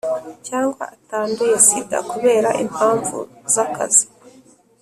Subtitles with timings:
[0.47, 3.19] cyangwa atanduye sida kubera impam- vu
[3.53, 4.05] z’akazi,